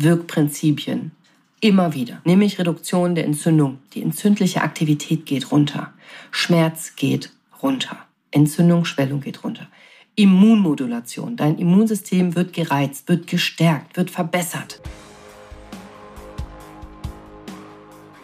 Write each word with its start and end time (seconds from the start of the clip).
Wirkprinzipien. 0.00 1.10
Immer 1.60 1.92
wieder. 1.92 2.20
Nämlich 2.24 2.60
Reduktion 2.60 3.16
der 3.16 3.24
Entzündung. 3.24 3.78
Die 3.94 4.02
entzündliche 4.02 4.62
Aktivität 4.62 5.26
geht 5.26 5.50
runter. 5.50 5.92
Schmerz 6.30 6.94
geht 6.94 7.32
runter. 7.60 7.98
Entzündung, 8.30 8.84
Schwellung 8.84 9.20
geht 9.20 9.42
runter. 9.42 9.66
Immunmodulation. 10.14 11.36
Dein 11.36 11.58
Immunsystem 11.58 12.36
wird 12.36 12.52
gereizt, 12.52 13.08
wird 13.08 13.26
gestärkt, 13.26 13.96
wird 13.96 14.12
verbessert. 14.12 14.80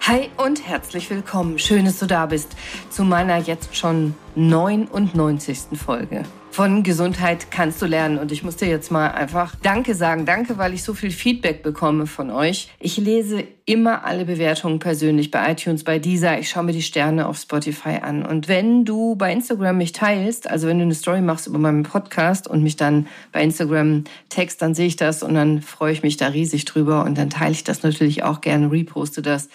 Hi 0.03 0.29
und 0.37 0.65
herzlich 0.69 1.11
willkommen. 1.11 1.59
Schön, 1.59 1.87
dass 1.87 1.99
du 1.99 2.07
da 2.07 2.27
bist 2.27 2.55
zu 2.89 3.03
meiner 3.03 3.39
jetzt 3.39 3.75
schon 3.75 4.15
99. 4.37 5.77
Folge. 5.77 6.23
Von 6.55 6.85
Gesundheit 6.85 7.51
kannst 7.51 7.83
du 7.83 7.87
lernen 7.87 8.17
und 8.17 8.31
ich 8.31 8.45
muss 8.45 8.55
dir 8.55 8.69
jetzt 8.69 8.93
mal 8.93 9.09
einfach 9.09 9.57
Danke 9.65 9.97
sagen. 9.97 10.25
Danke, 10.25 10.57
weil 10.57 10.73
ich 10.73 10.85
so 10.85 10.95
viel 10.95 11.11
Feedback 11.11 11.65
bekomme 11.65 12.07
von 12.07 12.31
euch. 12.31 12.69
Ich 12.79 12.97
lese 12.97 13.43
immer 13.65 14.05
alle 14.05 14.25
Bewertungen 14.25 14.79
persönlich 14.79 15.33
bei 15.33 15.51
iTunes, 15.51 15.83
bei 15.83 15.99
dieser. 15.99 16.39
Ich 16.39 16.51
schaue 16.51 16.63
mir 16.63 16.73
die 16.73 16.83
Sterne 16.83 17.27
auf 17.27 17.39
Spotify 17.39 17.99
an. 18.01 18.25
Und 18.25 18.47
wenn 18.47 18.85
du 18.85 19.17
bei 19.17 19.33
Instagram 19.33 19.79
mich 19.79 19.91
teilst, 19.91 20.49
also 20.49 20.69
wenn 20.69 20.79
du 20.79 20.85
eine 20.85 20.95
Story 20.95 21.23
machst 21.23 21.49
über 21.49 21.59
meinen 21.59 21.83
Podcast 21.83 22.47
und 22.47 22.63
mich 22.63 22.77
dann 22.77 23.09
bei 23.33 23.43
Instagram 23.43 24.05
text, 24.29 24.63
dann 24.63 24.77
sehe 24.77 24.87
ich 24.87 24.95
das 24.95 25.25
und 25.25 25.35
dann 25.35 25.61
freue 25.61 25.93
ich 25.93 26.05
mich 26.05 26.19
da 26.19 26.29
riesig 26.29 26.67
drüber 26.67 27.03
und 27.03 27.19
dann 27.19 27.31
teile 27.31 27.51
ich 27.51 27.65
das 27.65 27.83
natürlich 27.83 28.23
auch 28.23 28.41
gerne, 28.41 28.71
reposte 28.71 29.23
das. 29.23 29.49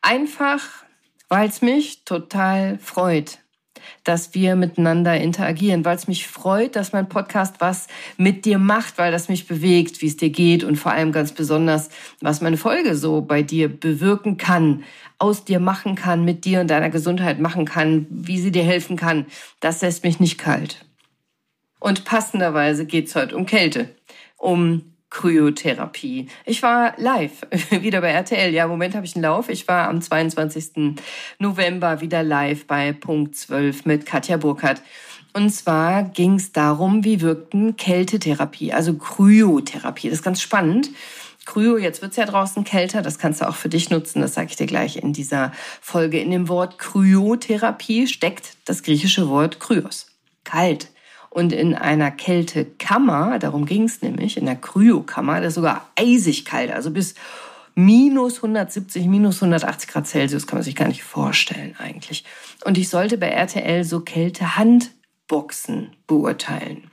Einfach, 0.00 0.62
weil 1.28 1.50
es 1.50 1.60
mich 1.60 2.06
total 2.06 2.78
freut, 2.78 3.40
dass 4.04 4.34
wir 4.34 4.56
miteinander 4.56 5.16
interagieren, 5.16 5.84
weil 5.84 5.96
es 5.96 6.08
mich 6.08 6.26
freut, 6.26 6.76
dass 6.76 6.92
mein 6.92 7.08
Podcast 7.08 7.56
was 7.58 7.88
mit 8.16 8.44
dir 8.44 8.58
macht, 8.58 8.98
weil 8.98 9.12
das 9.12 9.28
mich 9.28 9.46
bewegt, 9.46 10.02
wie 10.02 10.06
es 10.06 10.16
dir 10.16 10.30
geht 10.30 10.64
und 10.64 10.76
vor 10.76 10.92
allem 10.92 11.12
ganz 11.12 11.32
besonders, 11.32 11.90
was 12.20 12.40
meine 12.40 12.56
Folge 12.56 12.96
so 12.96 13.20
bei 13.20 13.42
dir 13.42 13.68
bewirken 13.68 14.36
kann, 14.36 14.84
aus 15.18 15.44
dir 15.44 15.60
machen 15.60 15.94
kann, 15.94 16.24
mit 16.24 16.44
dir 16.44 16.60
und 16.60 16.68
deiner 16.68 16.90
Gesundheit 16.90 17.40
machen 17.40 17.66
kann, 17.66 18.06
wie 18.10 18.38
sie 18.38 18.50
dir 18.50 18.64
helfen 18.64 18.96
kann. 18.96 19.26
Das 19.60 19.82
lässt 19.82 20.04
mich 20.04 20.20
nicht 20.20 20.38
kalt. 20.38 20.84
Und 21.78 22.04
passenderweise 22.04 22.86
geht's 22.86 23.14
heute 23.14 23.36
um 23.36 23.46
Kälte, 23.46 23.88
um 24.36 24.89
Kryotherapie. 25.10 26.28
Ich 26.46 26.62
war 26.62 26.94
live, 26.96 27.42
wieder 27.70 28.00
bei 28.00 28.10
RTL. 28.10 28.52
Ja, 28.52 28.64
im 28.64 28.70
Moment 28.70 28.94
habe 28.94 29.04
ich 29.04 29.16
einen 29.16 29.24
Lauf. 29.24 29.48
Ich 29.48 29.68
war 29.68 29.88
am 29.88 30.00
22. 30.00 30.96
November 31.38 32.00
wieder 32.00 32.22
live 32.22 32.66
bei 32.66 32.92
Punkt 32.92 33.36
12 33.36 33.84
mit 33.84 34.06
Katja 34.06 34.36
Burkhardt. 34.36 34.82
Und 35.32 35.50
zwar 35.50 36.04
ging 36.04 36.34
es 36.34 36.52
darum, 36.52 37.04
wie 37.04 37.20
wirkten 37.20 37.76
Kältetherapie, 37.76 38.72
also 38.72 38.94
Kryotherapie. 38.94 40.08
Das 40.08 40.18
ist 40.18 40.24
ganz 40.24 40.40
spannend. 40.40 40.90
Kryo, 41.46 41.78
jetzt 41.78 42.02
wird's 42.02 42.16
ja 42.16 42.26
draußen 42.26 42.64
kälter, 42.64 43.02
das 43.02 43.18
kannst 43.18 43.40
du 43.40 43.48
auch 43.48 43.56
für 43.56 43.68
dich 43.68 43.90
nutzen, 43.90 44.20
das 44.20 44.34
sage 44.34 44.48
ich 44.50 44.56
dir 44.56 44.66
gleich 44.66 44.96
in 44.96 45.12
dieser 45.12 45.52
Folge. 45.80 46.20
In 46.20 46.30
dem 46.30 46.48
Wort 46.48 46.78
Kryotherapie 46.78 48.06
steckt 48.06 48.56
das 48.66 48.82
griechische 48.82 49.28
Wort 49.28 49.58
Kryos, 49.58 50.06
kalt. 50.44 50.90
Und 51.30 51.52
in 51.52 51.76
einer 51.76 52.10
Kältekammer, 52.10 53.38
darum 53.38 53.64
ging 53.64 53.84
es 53.84 54.02
nämlich, 54.02 54.36
in 54.36 54.46
der 54.46 54.56
Kryokammer, 54.56 55.40
das 55.40 55.50
ist 55.50 55.54
sogar 55.54 55.88
eisig 55.96 56.44
kalt, 56.44 56.72
also 56.72 56.90
bis 56.90 57.14
minus 57.76 58.36
170, 58.36 59.06
minus 59.06 59.36
180 59.36 59.88
Grad 59.88 60.08
Celsius 60.08 60.46
kann 60.48 60.58
man 60.58 60.64
sich 60.64 60.74
gar 60.74 60.88
nicht 60.88 61.04
vorstellen 61.04 61.76
eigentlich. 61.78 62.24
Und 62.64 62.76
ich 62.78 62.88
sollte 62.88 63.16
bei 63.16 63.28
RTL 63.28 63.84
so 63.84 64.00
Kältehandboxen 64.00 65.92
beurteilen. 66.08 66.90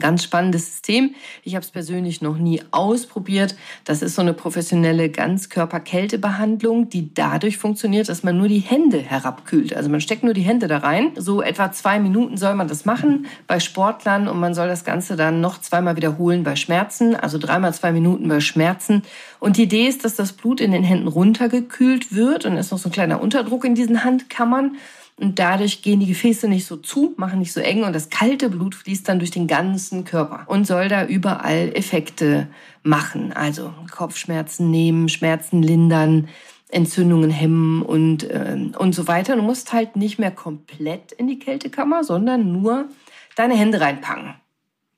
Ganz 0.00 0.24
spannendes 0.24 0.66
System. 0.66 1.14
Ich 1.44 1.54
habe 1.54 1.64
es 1.64 1.70
persönlich 1.70 2.22
noch 2.22 2.38
nie 2.38 2.62
ausprobiert. 2.70 3.54
Das 3.84 4.00
ist 4.00 4.14
so 4.14 4.22
eine 4.22 4.32
professionelle 4.32 5.10
Ganzkörperkältebehandlung, 5.10 6.88
die 6.88 7.12
dadurch 7.12 7.58
funktioniert, 7.58 8.08
dass 8.08 8.22
man 8.22 8.38
nur 8.38 8.48
die 8.48 8.58
Hände 8.58 8.98
herabkühlt. 8.98 9.76
Also 9.76 9.90
man 9.90 10.00
steckt 10.00 10.24
nur 10.24 10.32
die 10.32 10.40
Hände 10.40 10.66
da 10.66 10.78
rein. 10.78 11.12
So 11.16 11.42
etwa 11.42 11.72
zwei 11.72 12.00
Minuten 12.00 12.38
soll 12.38 12.54
man 12.54 12.68
das 12.68 12.86
machen 12.86 13.26
bei 13.46 13.60
Sportlern 13.60 14.28
und 14.28 14.40
man 14.40 14.54
soll 14.54 14.66
das 14.66 14.84
Ganze 14.84 15.14
dann 15.14 15.42
noch 15.42 15.60
zweimal 15.60 15.94
wiederholen 15.94 16.42
bei 16.42 16.56
Schmerzen, 16.56 17.14
also 17.14 17.36
dreimal 17.36 17.74
zwei 17.74 17.92
Minuten 17.92 18.26
bei 18.28 18.40
Schmerzen. 18.40 19.02
Und 19.40 19.58
die 19.58 19.64
Idee 19.64 19.86
ist, 19.86 20.06
dass 20.06 20.16
das 20.16 20.32
Blut 20.32 20.62
in 20.62 20.72
den 20.72 20.84
Händen 20.84 21.06
runtergekühlt 21.06 22.14
wird 22.14 22.46
und 22.46 22.56
ist 22.56 22.72
noch 22.72 22.78
so 22.78 22.88
ein 22.88 22.92
kleiner 22.92 23.20
Unterdruck 23.20 23.64
in 23.66 23.74
diesen 23.74 24.04
Handkammern. 24.04 24.78
Und 25.22 25.38
dadurch 25.38 25.82
gehen 25.82 26.00
die 26.00 26.08
Gefäße 26.08 26.48
nicht 26.48 26.66
so 26.66 26.76
zu, 26.76 27.14
machen 27.16 27.38
nicht 27.38 27.52
so 27.52 27.60
eng 27.60 27.84
und 27.84 27.92
das 27.92 28.10
kalte 28.10 28.50
Blut 28.50 28.74
fließt 28.74 29.08
dann 29.08 29.20
durch 29.20 29.30
den 29.30 29.46
ganzen 29.46 30.04
Körper 30.04 30.42
und 30.48 30.66
soll 30.66 30.88
da 30.88 31.06
überall 31.06 31.70
Effekte 31.76 32.48
machen. 32.82 33.32
Also 33.32 33.72
Kopfschmerzen 33.92 34.72
nehmen, 34.72 35.08
Schmerzen 35.08 35.62
lindern, 35.62 36.28
Entzündungen 36.70 37.30
hemmen 37.30 37.82
und, 37.82 38.24
äh, 38.24 38.56
und 38.76 38.96
so 38.96 39.06
weiter. 39.06 39.36
Du 39.36 39.42
musst 39.42 39.72
halt 39.72 39.94
nicht 39.94 40.18
mehr 40.18 40.32
komplett 40.32 41.12
in 41.12 41.28
die 41.28 41.38
Kältekammer, 41.38 42.02
sondern 42.02 42.50
nur 42.50 42.88
deine 43.36 43.54
Hände 43.54 43.80
reinpacken. 43.80 44.34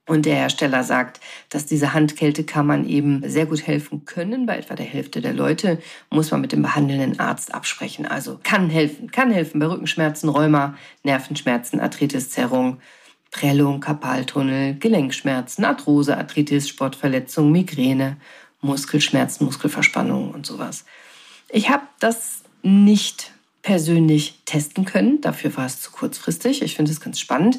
Und 0.07 0.27
der 0.27 0.35
Hersteller 0.37 0.85
sagt, 0.85 1.21
dass 1.49 1.65
diese 1.65 1.95
Handkältekammern 1.95 2.87
eben 2.87 3.27
sehr 3.27 3.47
gut 3.47 3.67
helfen 3.67 4.05
können. 4.05 4.45
Bei 4.45 4.59
etwa 4.59 4.75
der 4.75 4.85
Hälfte 4.85 5.23
der 5.23 5.33
Leute 5.33 5.79
muss 6.11 6.31
man 6.31 6.43
mit 6.43 6.53
dem 6.53 6.61
behandelnden 6.61 7.19
Arzt 7.19 7.55
absprechen. 7.55 8.05
Also 8.05 8.39
kann 8.43 8.69
helfen, 8.69 9.11
kann 9.11 9.31
helfen 9.31 9.61
bei 9.61 9.67
Rückenschmerzen, 9.67 10.29
Rheuma, 10.29 10.77
Nervenschmerzen, 11.05 11.81
Arthritis, 11.81 12.29
Zerrung, 12.29 12.81
Prellung, 13.31 13.81
Kapaltunnel, 13.81 14.75
Gelenkschmerzen, 14.79 15.65
Arthrose, 15.65 16.19
Arthritis, 16.19 16.69
Sportverletzung, 16.69 17.51
Migräne, 17.51 18.19
Muskelschmerzen, 18.61 19.47
Muskelverspannungen 19.47 20.35
und 20.35 20.45
sowas. 20.45 20.85
Ich 21.49 21.71
habe 21.71 21.85
das 21.99 22.43
nicht 22.63 23.33
persönlich 23.63 24.43
testen 24.45 24.85
können. 24.85 25.23
Dafür 25.23 25.57
war 25.57 25.65
es 25.65 25.81
zu 25.81 25.91
kurzfristig. 25.91 26.61
Ich 26.61 26.77
finde 26.77 26.93
es 26.93 27.01
ganz 27.01 27.19
spannend 27.19 27.59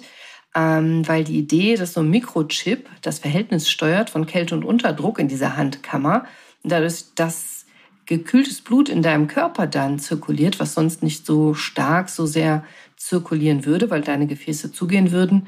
ähm, 0.56 1.06
weil 1.08 1.26
die 1.26 1.38
Idee, 1.38 1.76
dass 1.76 1.94
so 1.94 2.00
ein 2.00 2.10
Mikrochip 2.10 2.90
das 3.02 3.20
Verhältnis 3.20 3.70
steuert 3.70 4.10
von 4.10 4.26
Kälte 4.26 4.56
und 4.56 4.64
Unterdruck 4.64 5.20
in 5.20 5.28
dieser 5.28 5.58
Handkammer, 5.58 6.26
dadurch, 6.64 7.14
dass 7.16 7.66
gekühltes 8.06 8.62
Blut 8.62 8.88
in 8.88 9.02
deinem 9.02 9.28
Körper 9.28 9.68
dann 9.68 10.00
zirkuliert, 10.00 10.60
was 10.60 10.74
sonst 10.74 11.04
nicht 11.04 11.26
so 11.26 11.54
stark, 11.54 12.10
so 12.10 12.26
sehr 12.26 12.64
zirkulieren 12.96 13.66
würde, 13.66 13.90
weil 13.90 14.02
deine 14.02 14.28
Gefäße 14.28 14.72
zugehen 14.72 15.12
würden, 15.12 15.48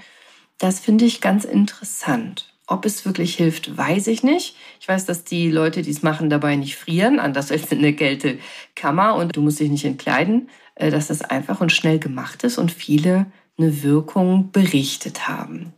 das 0.58 0.80
finde 0.80 1.06
ich 1.06 1.22
ganz 1.22 1.46
interessant. 1.46 2.54
Ob 2.66 2.86
es 2.86 3.06
wirklich 3.06 3.36
hilft, 3.36 3.78
weiß 3.78 4.08
ich 4.08 4.24
nicht. 4.24 4.58
Ich 4.82 4.90
weiß, 4.90 5.06
dass 5.06 5.24
die 5.24 5.50
Leute, 5.50 5.84
die 5.84 5.92
es 5.92 6.04
machen, 6.04 6.30
dabei 6.30 6.58
nicht 6.58 6.76
frieren, 6.76 7.20
anders 7.20 7.50
als 7.50 7.72
in 7.72 7.82
der 7.82 7.94
Kältekammer 7.94 9.16
und 9.16 9.38
du 9.38 9.42
musst 9.42 9.60
dich 9.60 9.70
nicht 9.70 9.86
entkleiden, 9.86 10.50
äh, 10.76 10.92
dass 10.92 11.08
das 11.08 11.22
einfach 11.22 11.62
und 11.62 11.72
schnell 11.72 12.00
gemacht 12.00 12.44
ist 12.44 12.58
und 12.58 12.72
viele 12.72 13.28
eine 13.58 13.84
Wirkung 13.84 14.52
berichtet 14.52 15.28
haben. 15.28 15.74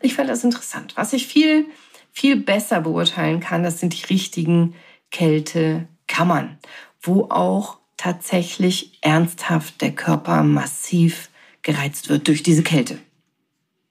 Ich 0.00 0.14
fand 0.14 0.28
das 0.28 0.44
interessant. 0.44 0.92
Was 0.96 1.12
ich 1.12 1.26
viel, 1.26 1.66
viel 2.12 2.36
besser 2.36 2.80
beurteilen 2.80 3.40
kann, 3.40 3.62
das 3.62 3.80
sind 3.80 3.98
die 3.98 4.06
richtigen 4.06 4.74
Kältekammern, 5.10 6.58
wo 7.00 7.24
auch 7.30 7.78
tatsächlich 7.96 8.98
ernsthaft 9.00 9.80
der 9.80 9.92
Körper 9.92 10.42
massiv 10.42 11.30
gereizt 11.62 12.08
wird 12.08 12.28
durch 12.28 12.42
diese 12.42 12.62
Kälte. 12.62 12.98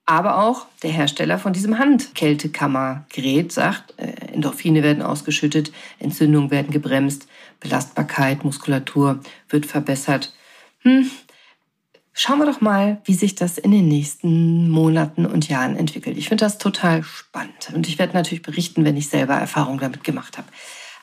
Aber 0.05 0.43
auch 0.43 0.65
der 0.83 0.91
Hersteller 0.91 1.39
von 1.39 1.53
diesem 1.53 1.79
Handkältekammergerät 1.79 3.53
sagt, 3.53 3.97
äh, 3.97 4.33
Endorphine 4.33 4.83
werden 4.83 5.01
ausgeschüttet, 5.01 5.71
Entzündungen 5.97 6.51
werden 6.51 6.71
gebremst, 6.71 7.27
Belastbarkeit, 7.61 8.43
Muskulatur 8.43 9.21
wird 9.47 9.65
verbessert. 9.65 10.33
Hm, 10.79 11.09
Schauen 12.15 12.37
wir 12.37 12.45
doch 12.45 12.61
mal, 12.61 13.01
wie 13.05 13.15
sich 13.15 13.33
das 13.33 13.57
in 13.57 13.71
den 13.71 13.87
nächsten 13.87 14.69
Monaten 14.69 15.25
und 15.25 15.49
Jahren 15.49 15.75
entwickelt. 15.75 16.15
Ich 16.15 16.29
finde 16.29 16.45
das 16.45 16.59
total 16.59 17.01
spannend 17.01 17.71
und 17.73 17.87
ich 17.87 17.97
werde 17.97 18.13
natürlich 18.13 18.43
berichten, 18.43 18.85
wenn 18.85 18.95
ich 18.95 19.09
selber 19.09 19.33
Erfahrungen 19.33 19.79
damit 19.79 20.03
gemacht 20.03 20.37
habe. 20.37 20.47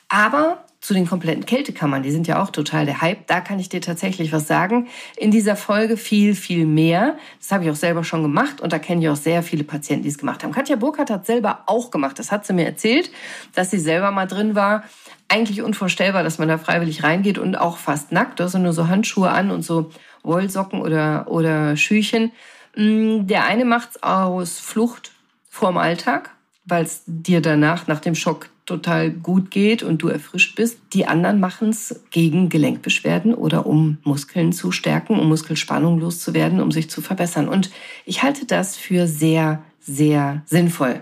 Aber 0.07 0.63
zu 0.79 0.93
den 0.93 1.05
kompletten 1.05 1.45
Kältekammern, 1.45 2.01
die 2.01 2.11
sind 2.11 2.27
ja 2.27 2.41
auch 2.41 2.49
total 2.49 2.85
der 2.85 3.01
Hype. 3.01 3.27
Da 3.27 3.39
kann 3.39 3.59
ich 3.59 3.69
dir 3.69 3.81
tatsächlich 3.81 4.33
was 4.33 4.47
sagen. 4.47 4.87
In 5.15 5.31
dieser 5.31 5.55
Folge 5.55 5.95
viel, 5.95 6.33
viel 6.33 6.65
mehr. 6.65 7.17
Das 7.39 7.51
habe 7.51 7.65
ich 7.65 7.69
auch 7.69 7.75
selber 7.75 8.03
schon 8.03 8.23
gemacht 8.23 8.61
und 8.61 8.73
da 8.73 8.79
kenne 8.79 9.01
ich 9.01 9.09
auch 9.09 9.15
sehr 9.15 9.43
viele 9.43 9.63
Patienten, 9.63 10.03
die 10.03 10.09
es 10.09 10.17
gemacht 10.17 10.43
haben. 10.43 10.53
Katja 10.53 10.77
Burkhardt 10.77 11.11
hat 11.11 11.25
selber 11.25 11.63
auch 11.67 11.91
gemacht. 11.91 12.17
Das 12.19 12.31
hat 12.31 12.45
sie 12.45 12.53
mir 12.53 12.65
erzählt, 12.65 13.11
dass 13.53 13.69
sie 13.69 13.79
selber 13.79 14.11
mal 14.11 14.25
drin 14.25 14.55
war. 14.55 14.83
Eigentlich 15.27 15.61
unvorstellbar, 15.61 16.23
dass 16.23 16.39
man 16.39 16.47
da 16.47 16.57
freiwillig 16.57 17.03
reingeht 17.03 17.37
und 17.37 17.55
auch 17.55 17.77
fast 17.77 18.11
nackt. 18.11 18.39
Da 18.39 18.47
sind 18.47 18.63
nur 18.63 18.73
so 18.73 18.87
Handschuhe 18.87 19.29
an 19.29 19.51
und 19.51 19.61
so 19.61 19.91
Wollsocken 20.23 20.81
oder, 20.81 21.25
oder 21.29 21.75
Schüchen. 21.77 22.31
Mm, 22.75 23.27
der 23.27 23.45
eine 23.45 23.65
macht's 23.65 24.01
aus 24.01 24.59
Flucht 24.59 25.11
vorm 25.49 25.77
Alltag, 25.77 26.31
weil 26.65 26.83
es 26.85 27.03
dir 27.05 27.41
danach, 27.41 27.87
nach 27.87 27.99
dem 27.99 28.15
Schock, 28.15 28.49
total 28.65 29.11
gut 29.11 29.51
geht 29.51 29.83
und 29.83 30.01
du 30.01 30.07
erfrischt 30.07 30.55
bist. 30.55 30.79
Die 30.93 31.05
anderen 31.05 31.39
machen 31.39 31.69
es 31.69 32.03
gegen 32.11 32.49
Gelenkbeschwerden 32.49 33.33
oder 33.33 33.65
um 33.65 33.97
Muskeln 34.03 34.53
zu 34.53 34.71
stärken, 34.71 35.19
um 35.19 35.27
Muskelspannung 35.27 35.99
loszuwerden, 35.99 36.61
um 36.61 36.71
sich 36.71 36.89
zu 36.89 37.01
verbessern. 37.01 37.49
Und 37.49 37.69
ich 38.05 38.23
halte 38.23 38.45
das 38.45 38.77
für 38.77 39.07
sehr, 39.07 39.61
sehr 39.79 40.43
sinnvoll. 40.45 41.01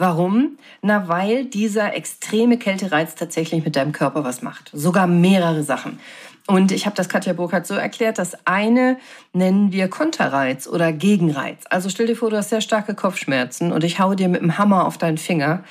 Warum? 0.00 0.58
Na, 0.80 1.08
weil 1.08 1.44
dieser 1.44 1.94
extreme 1.96 2.56
Kältereiz 2.56 3.16
tatsächlich 3.16 3.64
mit 3.64 3.74
deinem 3.74 3.90
Körper 3.90 4.22
was 4.22 4.42
macht. 4.42 4.70
Sogar 4.72 5.08
mehrere 5.08 5.64
Sachen. 5.64 5.98
Und 6.48 6.72
ich 6.72 6.86
habe 6.86 6.96
das 6.96 7.10
Katja 7.10 7.34
Burkhardt 7.34 7.66
so 7.66 7.74
erklärt, 7.74 8.18
das 8.18 8.32
eine 8.46 8.96
nennen 9.34 9.70
wir 9.70 9.88
Konterreiz 9.88 10.66
oder 10.66 10.94
Gegenreiz. 10.94 11.64
Also 11.68 11.90
stell 11.90 12.06
dir 12.06 12.16
vor, 12.16 12.30
du 12.30 12.38
hast 12.38 12.48
sehr 12.48 12.62
starke 12.62 12.94
Kopfschmerzen 12.94 13.70
und 13.70 13.84
ich 13.84 14.00
hau 14.00 14.14
dir 14.14 14.30
mit 14.30 14.40
dem 14.40 14.56
Hammer 14.56 14.86
auf 14.86 14.96
deinen 14.96 15.18
Finger 15.18 15.62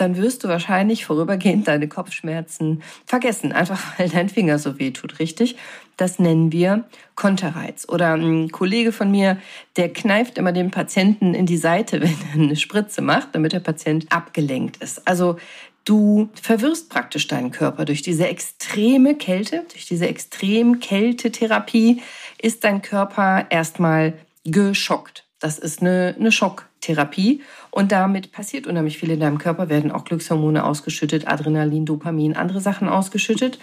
dann 0.00 0.16
wirst 0.16 0.44
du 0.44 0.48
wahrscheinlich 0.48 1.04
vorübergehend 1.04 1.68
deine 1.68 1.88
Kopfschmerzen 1.88 2.82
vergessen, 3.04 3.52
einfach 3.52 3.98
weil 3.98 4.08
dein 4.08 4.28
Finger 4.28 4.58
so 4.58 4.78
weh 4.78 4.92
tut, 4.92 5.18
richtig? 5.18 5.56
Das 5.96 6.18
nennen 6.18 6.52
wir 6.52 6.84
Konterreiz. 7.14 7.86
Oder 7.86 8.14
ein 8.14 8.50
Kollege 8.50 8.92
von 8.92 9.10
mir, 9.10 9.36
der 9.76 9.92
kneift 9.92 10.38
immer 10.38 10.52
dem 10.52 10.70
Patienten 10.70 11.34
in 11.34 11.44
die 11.44 11.58
Seite, 11.58 12.00
wenn 12.02 12.16
er 12.32 12.42
eine 12.42 12.56
Spritze 12.56 13.02
macht, 13.02 13.28
damit 13.32 13.52
der 13.52 13.60
Patient 13.60 14.10
abgelenkt 14.10 14.78
ist. 14.78 15.06
Also 15.06 15.36
Du 15.84 16.28
verwirrst 16.40 16.90
praktisch 16.90 17.26
deinen 17.26 17.50
Körper 17.50 17.84
durch 17.84 18.02
diese 18.02 18.28
extreme 18.28 19.16
Kälte, 19.16 19.64
durch 19.72 19.86
diese 19.86 20.06
extrem 20.06 20.78
Kältetherapie 20.80 22.02
ist 22.38 22.64
dein 22.64 22.82
Körper 22.82 23.46
erstmal 23.50 24.14
geschockt. 24.44 25.24
Das 25.38 25.58
ist 25.58 25.80
eine, 25.80 26.14
eine 26.18 26.32
Schocktherapie 26.80 27.42
und 27.70 27.92
damit 27.92 28.32
passiert 28.32 28.66
unheimlich 28.66 28.98
viel 28.98 29.10
in 29.10 29.20
deinem 29.20 29.38
Körper, 29.38 29.68
werden 29.68 29.92
auch 29.92 30.04
Glückshormone 30.04 30.64
ausgeschüttet, 30.64 31.28
Adrenalin, 31.28 31.84
Dopamin, 31.84 32.34
andere 32.34 32.60
Sachen 32.60 32.88
ausgeschüttet 32.88 33.58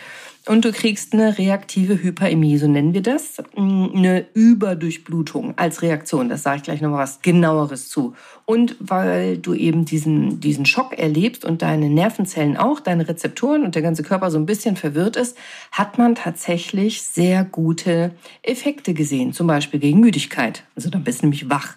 und 0.45 0.63
du 0.63 0.71
kriegst 0.71 1.13
eine 1.13 1.37
reaktive 1.37 2.01
Hyperämie, 2.01 2.57
so 2.57 2.67
nennen 2.67 2.93
wir 2.93 3.01
das, 3.01 3.43
eine 3.55 4.25
Überdurchblutung 4.33 5.57
als 5.57 5.81
Reaktion. 5.81 6.29
Das 6.29 6.43
sage 6.43 6.57
ich 6.57 6.63
gleich 6.63 6.81
noch 6.81 6.91
mal 6.91 6.99
was 6.99 7.21
genaueres 7.21 7.89
zu. 7.89 8.13
Und 8.45 8.77
weil 8.79 9.37
du 9.37 9.53
eben 9.53 9.83
diesen, 9.83 10.39
diesen 10.39 10.65
Schock 10.65 10.97
erlebst 10.97 11.43
und 11.43 11.63
deine 11.63 11.89
Nervenzellen 11.89 12.55
auch, 12.55 12.79
deine 12.79 13.09
Rezeptoren 13.09 13.63
und 13.63 13.75
der 13.75 13.81
ganze 13.81 14.03
Körper 14.03 14.31
so 14.31 14.37
ein 14.37 14.45
bisschen 14.45 14.77
verwirrt 14.77 15.17
ist, 15.17 15.37
hat 15.71 15.97
man 15.97 16.15
tatsächlich 16.15 17.01
sehr 17.01 17.43
gute 17.43 18.11
Effekte 18.41 18.93
gesehen. 18.93 19.33
Zum 19.33 19.47
Beispiel 19.47 19.81
gegen 19.81 19.99
Müdigkeit. 19.99 20.63
Also 20.75 20.89
dann 20.89 21.03
bist 21.03 21.21
du 21.21 21.25
nämlich 21.25 21.49
wach. 21.49 21.75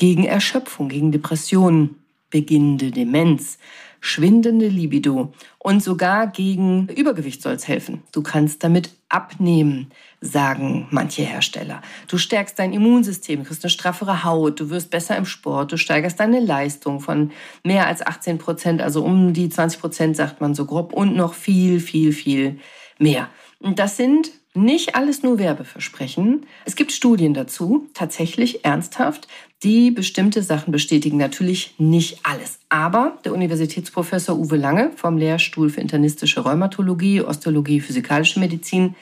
Gegen 0.00 0.24
Erschöpfung, 0.24 0.88
gegen 0.88 1.12
Depressionen, 1.12 1.96
beginnende 2.30 2.90
Demenz 2.90 3.58
schwindende 4.00 4.68
Libido 4.68 5.32
und 5.58 5.82
sogar 5.82 6.26
gegen 6.26 6.88
Übergewicht 6.88 7.42
soll 7.42 7.52
es 7.52 7.68
helfen. 7.68 8.02
Du 8.12 8.22
kannst 8.22 8.64
damit 8.64 8.90
abnehmen, 9.10 9.90
sagen 10.22 10.88
manche 10.90 11.22
Hersteller. 11.22 11.82
Du 12.08 12.16
stärkst 12.16 12.58
dein 12.58 12.72
Immunsystem, 12.72 13.44
kriegst 13.44 13.62
eine 13.62 13.70
straffere 13.70 14.24
Haut, 14.24 14.58
du 14.58 14.70
wirst 14.70 14.90
besser 14.90 15.16
im 15.16 15.26
Sport, 15.26 15.72
du 15.72 15.76
steigerst 15.76 16.18
deine 16.18 16.40
Leistung 16.40 17.00
von 17.00 17.30
mehr 17.62 17.86
als 17.86 18.00
18 18.00 18.38
Prozent, 18.38 18.80
also 18.80 19.04
um 19.04 19.34
die 19.34 19.50
20 19.50 19.80
Prozent 19.80 20.16
sagt 20.16 20.40
man 20.40 20.54
so 20.54 20.64
grob 20.64 20.94
und 20.94 21.14
noch 21.14 21.34
viel, 21.34 21.78
viel, 21.78 22.12
viel 22.12 22.58
mehr. 22.98 23.28
Und 23.58 23.78
das 23.78 23.98
sind 23.98 24.30
nicht 24.54 24.96
alles 24.96 25.22
nur 25.22 25.38
Werbeversprechen. 25.38 26.46
Es 26.64 26.74
gibt 26.74 26.92
Studien 26.92 27.34
dazu, 27.34 27.88
tatsächlich 27.94 28.64
ernsthaft, 28.64 29.28
die 29.62 29.90
bestimmte 29.90 30.42
Sachen 30.42 30.72
bestätigen. 30.72 31.18
Natürlich 31.18 31.74
nicht 31.78 32.20
alles. 32.24 32.58
Aber 32.68 33.18
der 33.24 33.32
Universitätsprofessor 33.32 34.36
Uwe 34.36 34.56
Lange 34.56 34.90
vom 34.96 35.18
Lehrstuhl 35.18 35.70
für 35.70 35.80
internistische 35.80 36.40
Rheumatologie, 36.40 37.20
Osteologie, 37.20 37.80
Physikalische 37.80 38.40
Medizin 38.40 38.96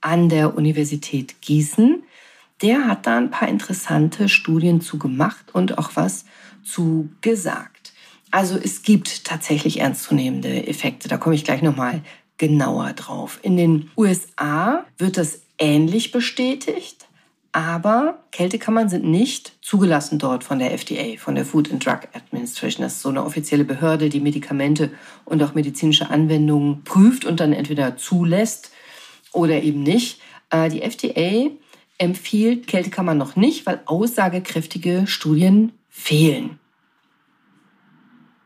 an 0.00 0.28
der 0.28 0.56
Universität 0.56 1.40
Gießen, 1.40 2.02
der 2.60 2.86
hat 2.86 3.06
da 3.06 3.16
ein 3.16 3.30
paar 3.30 3.48
interessante 3.48 4.28
Studien 4.28 4.80
zu 4.80 4.98
gemacht 4.98 5.46
und 5.52 5.78
auch 5.78 5.92
was 5.94 6.26
zu 6.62 7.08
gesagt. 7.20 7.92
Also 8.30 8.56
es 8.56 8.82
gibt 8.82 9.24
tatsächlich 9.24 9.80
ernstzunehmende 9.80 10.66
Effekte. 10.66 11.08
Da 11.08 11.16
komme 11.16 11.34
ich 11.34 11.44
gleich 11.44 11.60
nochmal 11.60 12.02
genauer 12.42 12.92
drauf. 12.94 13.38
In 13.42 13.56
den 13.56 13.88
USA 13.96 14.84
wird 14.98 15.16
das 15.16 15.42
ähnlich 15.58 16.10
bestätigt, 16.10 17.06
aber 17.52 18.18
Kältekammern 18.32 18.88
sind 18.88 19.04
nicht 19.04 19.52
zugelassen 19.62 20.18
dort 20.18 20.42
von 20.42 20.58
der 20.58 20.72
FDA, 20.72 21.16
von 21.18 21.36
der 21.36 21.44
Food 21.44 21.70
and 21.70 21.86
Drug 21.86 22.00
Administration. 22.14 22.82
Das 22.82 22.94
ist 22.94 23.02
so 23.02 23.10
eine 23.10 23.24
offizielle 23.24 23.62
Behörde, 23.62 24.08
die 24.08 24.18
Medikamente 24.18 24.90
und 25.24 25.40
auch 25.40 25.54
medizinische 25.54 26.10
Anwendungen 26.10 26.82
prüft 26.82 27.24
und 27.24 27.38
dann 27.38 27.52
entweder 27.52 27.96
zulässt 27.96 28.72
oder 29.30 29.62
eben 29.62 29.84
nicht. 29.84 30.20
Äh, 30.50 30.68
die 30.68 30.82
FDA 30.82 31.48
empfiehlt 31.98 32.66
Kältekammern 32.66 33.18
noch 33.18 33.36
nicht, 33.36 33.66
weil 33.66 33.82
aussagekräftige 33.84 35.04
Studien 35.06 35.70
fehlen. 35.90 36.58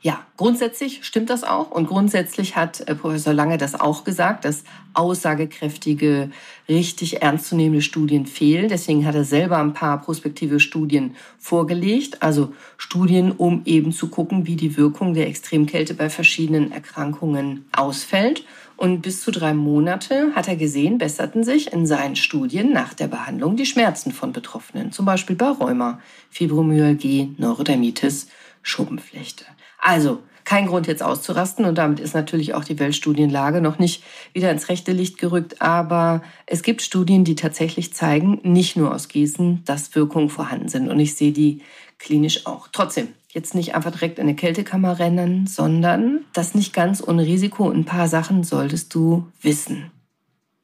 Ja, 0.03 0.25
grundsätzlich 0.37 1.05
stimmt 1.05 1.31
das 1.31 1.43
auch. 1.43 1.71
Und 1.71 1.87
grundsätzlich 1.87 2.55
hat 2.55 2.81
äh, 2.87 2.95
Professor 2.95 3.33
Lange 3.33 3.59
das 3.59 3.75
auch 3.75 4.05
gesagt, 4.05 4.45
dass 4.45 4.63
aussagekräftige, 4.93 6.31
richtig 6.69 7.23
ernstzunehmende 7.23 7.83
Studien 7.83 8.27
fehlen. 8.27 8.69
Deswegen 8.69 9.07
hat 9.07 9.15
er 9.15 9.25
selber 9.25 9.59
ein 9.59 9.73
paar 9.73 10.01
prospektive 10.01 10.61
Studien 10.61 11.17
vorgelegt. 11.39 12.23
Also 12.23 12.53
Studien, 12.77 13.33
um 13.33 13.63
eben 13.65 13.91
zu 13.93 14.09
gucken, 14.09 14.47
wie 14.47 14.57
die 14.57 14.77
Wirkung 14.77 15.15
der 15.15 15.29
Extremkälte 15.29 15.95
bei 15.95 16.11
verschiedenen 16.11 16.73
Erkrankungen 16.73 17.65
ausfällt. 17.73 18.45
Und 18.77 19.01
bis 19.01 19.23
zu 19.23 19.31
drei 19.31 19.55
Monate 19.55 20.33
hat 20.35 20.49
er 20.49 20.57
gesehen, 20.57 20.99
besserten 20.99 21.45
sich 21.45 21.73
in 21.73 21.87
seinen 21.87 22.17
Studien 22.17 22.73
nach 22.73 22.93
der 22.93 23.09
Behandlung 23.09 23.57
die 23.57 23.65
Schmerzen 23.65 24.13
von 24.13 24.33
Betroffenen. 24.33 24.93
Zum 24.93 25.07
Beispiel 25.07 25.35
bei 25.35 25.49
Rheuma, 25.49 25.99
Fibromyalgie, 26.29 27.35
Neurodermitis, 27.39 28.29
Schuppenflechte. 28.63 29.47
Also 29.79 30.21
kein 30.45 30.69
Grund 30.69 30.87
jetzt 30.87 31.03
auszurasten 31.03 31.65
und 31.65 31.77
damit 31.77 31.99
ist 31.99 32.15
natürlich 32.15 32.55
auch 32.55 32.65
die 32.65 32.79
Weltstudienlage 32.79 33.61
noch 33.61 33.79
nicht 33.81 34.05
wieder 34.33 34.51
ins 34.51 34.69
rechte 34.69 34.93
Licht 34.93 35.19
gerückt, 35.19 35.61
aber 35.61 36.23
es 36.47 36.63
gibt 36.63 36.83
Studien, 36.83 37.25
die 37.25 37.35
tatsächlich 37.35 37.93
zeigen, 37.93 38.41
nicht 38.45 38.77
nur 38.77 38.95
aus 38.95 39.09
Gießen, 39.09 39.65
dass 39.65 39.95
Wirkungen 39.97 40.31
vorhanden 40.31 40.69
sind 40.69 40.89
und 40.89 41.01
ich 41.01 41.17
sehe 41.17 41.33
die 41.33 41.63
klinisch 41.99 42.47
auch. 42.47 42.69
Trotzdem, 42.71 43.09
jetzt 43.29 43.55
nicht 43.55 43.75
einfach 43.75 43.91
direkt 43.91 44.19
in 44.19 44.25
eine 44.25 44.37
Kältekammer 44.37 44.99
rennen, 44.99 45.47
sondern 45.47 46.25
das 46.33 46.55
nicht 46.55 46.73
ganz 46.73 47.03
ohne 47.07 47.25
Risiko. 47.25 47.69
Ein 47.69 47.85
paar 47.85 48.09
Sachen 48.09 48.45
solltest 48.45 48.95
du 48.95 49.27
wissen. 49.43 49.91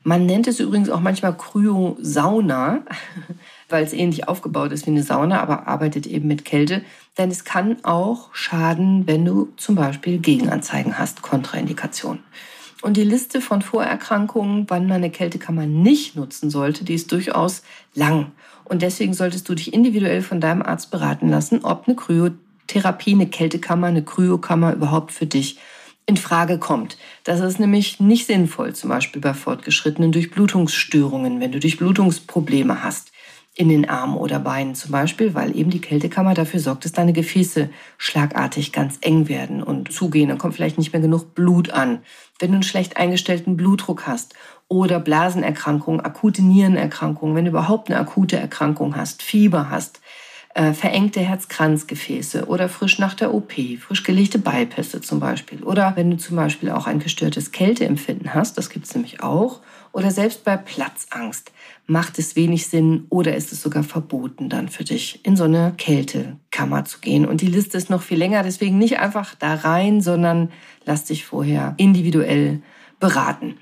Man 0.04 0.26
nennt 0.26 0.48
es 0.48 0.58
übrigens 0.58 0.90
auch 0.90 1.00
manchmal 1.00 1.36
Kryosauna, 1.36 2.84
weil 3.72 3.84
es 3.84 3.92
ähnlich 3.92 4.28
aufgebaut 4.28 4.70
ist 4.70 4.86
wie 4.86 4.90
eine 4.90 5.02
Sauna, 5.02 5.40
aber 5.40 5.66
arbeitet 5.66 6.06
eben 6.06 6.28
mit 6.28 6.44
Kälte. 6.44 6.82
Denn 7.18 7.30
es 7.30 7.44
kann 7.44 7.78
auch 7.82 8.34
schaden, 8.34 9.06
wenn 9.06 9.24
du 9.24 9.48
zum 9.56 9.74
Beispiel 9.74 10.18
Gegenanzeigen 10.18 10.98
hast, 10.98 11.22
Kontraindikation. 11.22 12.20
Und 12.82 12.96
die 12.96 13.04
Liste 13.04 13.40
von 13.40 13.62
Vorerkrankungen, 13.62 14.66
wann 14.68 14.86
man 14.86 14.96
eine 14.96 15.10
Kältekammer 15.10 15.66
nicht 15.66 16.16
nutzen 16.16 16.50
sollte, 16.50 16.84
die 16.84 16.94
ist 16.94 17.10
durchaus 17.12 17.62
lang. 17.94 18.32
Und 18.64 18.82
deswegen 18.82 19.14
solltest 19.14 19.48
du 19.48 19.54
dich 19.54 19.72
individuell 19.72 20.22
von 20.22 20.40
deinem 20.40 20.62
Arzt 20.62 20.90
beraten 20.90 21.28
lassen, 21.28 21.64
ob 21.64 21.86
eine 21.86 21.96
Kryotherapie, 21.96 23.12
eine 23.12 23.28
Kältekammer, 23.28 23.86
eine 23.86 24.02
Kryokammer 24.02 24.74
überhaupt 24.74 25.12
für 25.12 25.26
dich 25.26 25.58
in 26.06 26.16
Frage 26.16 26.58
kommt. 26.58 26.98
Das 27.22 27.40
ist 27.40 27.60
nämlich 27.60 28.00
nicht 28.00 28.26
sinnvoll, 28.26 28.74
zum 28.74 28.90
Beispiel 28.90 29.22
bei 29.22 29.34
fortgeschrittenen 29.34 30.10
Durchblutungsstörungen, 30.10 31.38
wenn 31.38 31.52
du 31.52 31.60
Durchblutungsprobleme 31.60 32.82
hast 32.82 33.11
in 33.54 33.68
den 33.68 33.88
Armen 33.88 34.16
oder 34.16 34.38
Beinen 34.38 34.74
zum 34.74 34.92
Beispiel, 34.92 35.34
weil 35.34 35.54
eben 35.56 35.70
die 35.70 35.80
Kältekammer 35.80 36.32
dafür 36.32 36.58
sorgt, 36.58 36.84
dass 36.84 36.92
deine 36.92 37.12
Gefäße 37.12 37.68
schlagartig 37.98 38.72
ganz 38.72 38.98
eng 39.02 39.28
werden 39.28 39.62
und 39.62 39.92
zugehen. 39.92 40.30
Dann 40.30 40.38
kommt 40.38 40.54
vielleicht 40.54 40.78
nicht 40.78 40.92
mehr 40.92 41.02
genug 41.02 41.34
Blut 41.34 41.70
an. 41.70 42.00
Wenn 42.38 42.50
du 42.50 42.54
einen 42.54 42.62
schlecht 42.62 42.96
eingestellten 42.96 43.58
Blutdruck 43.58 44.06
hast 44.06 44.34
oder 44.68 44.98
Blasenerkrankungen, 45.00 46.00
akute 46.00 46.42
Nierenerkrankungen, 46.42 47.36
wenn 47.36 47.44
du 47.44 47.50
überhaupt 47.50 47.90
eine 47.90 48.00
akute 48.00 48.38
Erkrankung 48.38 48.96
hast, 48.96 49.22
Fieber 49.22 49.68
hast, 49.68 50.00
äh, 50.54 50.74
verengte 50.74 51.20
Herzkranzgefäße 51.20 52.46
oder 52.46 52.68
frisch 52.68 52.98
nach 52.98 53.14
der 53.14 53.32
OP, 53.32 53.52
frisch 53.80 54.02
gelegte 54.02 54.38
Beipässe 54.38 55.00
zum 55.00 55.18
Beispiel. 55.18 55.62
Oder 55.62 55.92
wenn 55.96 56.10
du 56.10 56.18
zum 56.18 56.36
Beispiel 56.36 56.70
auch 56.70 56.86
ein 56.86 56.98
gestörtes 56.98 57.52
Kälteempfinden 57.52 58.34
hast, 58.34 58.58
das 58.58 58.68
gibt 58.68 58.86
es 58.86 58.94
nämlich 58.94 59.22
auch, 59.22 59.60
oder 59.92 60.10
selbst 60.10 60.44
bei 60.44 60.56
Platzangst, 60.56 61.52
macht 61.86 62.18
es 62.18 62.36
wenig 62.36 62.66
Sinn 62.66 63.06
oder 63.08 63.36
ist 63.36 63.52
es 63.52 63.62
sogar 63.62 63.82
verboten, 63.82 64.48
dann 64.48 64.68
für 64.68 64.84
dich 64.84 65.24
in 65.24 65.36
so 65.36 65.44
eine 65.44 65.74
Kältekammer 65.76 66.84
zu 66.84 67.00
gehen. 67.00 67.26
Und 67.26 67.40
die 67.40 67.46
Liste 67.46 67.76
ist 67.76 67.90
noch 67.90 68.02
viel 68.02 68.18
länger, 68.18 68.42
deswegen 68.42 68.78
nicht 68.78 68.98
einfach 68.98 69.34
da 69.34 69.54
rein, 69.54 70.00
sondern 70.00 70.50
lass 70.84 71.04
dich 71.04 71.24
vorher 71.24 71.74
individuell 71.76 72.62
beraten. 73.00 73.56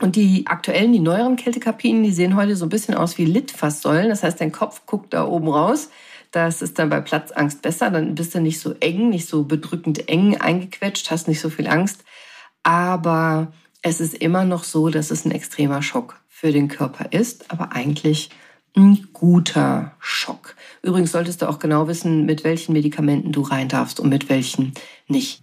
Und 0.00 0.16
die 0.16 0.46
aktuellen, 0.48 0.92
die 0.92 0.98
neueren 0.98 1.36
Kältekabinen, 1.36 2.02
die 2.02 2.10
sehen 2.10 2.34
heute 2.34 2.56
so 2.56 2.66
ein 2.66 2.70
bisschen 2.70 2.94
aus 2.94 3.18
wie 3.18 3.24
Litfaßsäulen. 3.24 4.08
Das 4.08 4.24
heißt, 4.24 4.40
dein 4.40 4.50
Kopf 4.50 4.82
guckt 4.84 5.14
da 5.14 5.24
oben 5.24 5.48
raus. 5.48 5.90
Das 6.32 6.62
ist 6.62 6.78
dann 6.78 6.88
bei 6.88 7.00
Platzangst 7.00 7.62
besser. 7.62 7.90
Dann 7.90 8.14
bist 8.14 8.34
du 8.34 8.40
nicht 8.40 8.58
so 8.58 8.74
eng, 8.80 9.10
nicht 9.10 9.28
so 9.28 9.44
bedrückend 9.44 10.08
eng 10.08 10.38
eingequetscht, 10.38 11.10
hast 11.10 11.28
nicht 11.28 11.40
so 11.40 11.50
viel 11.50 11.68
Angst. 11.68 12.04
Aber 12.62 13.52
es 13.82 14.00
ist 14.00 14.14
immer 14.14 14.44
noch 14.44 14.64
so, 14.64 14.88
dass 14.88 15.10
es 15.10 15.24
ein 15.24 15.30
extremer 15.30 15.82
Schock 15.82 16.20
für 16.28 16.50
den 16.50 16.68
Körper 16.68 17.12
ist. 17.12 17.50
Aber 17.52 17.72
eigentlich 17.72 18.30
ein 18.74 19.08
guter 19.12 19.92
Schock. 20.00 20.56
Übrigens 20.82 21.12
solltest 21.12 21.42
du 21.42 21.48
auch 21.48 21.58
genau 21.58 21.86
wissen, 21.86 22.24
mit 22.24 22.44
welchen 22.44 22.72
Medikamenten 22.72 23.32
du 23.32 23.42
rein 23.42 23.68
darfst 23.68 24.00
und 24.00 24.08
mit 24.08 24.30
welchen 24.30 24.72
nicht. 25.08 25.42